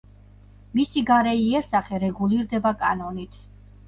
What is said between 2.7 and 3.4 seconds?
კანონით.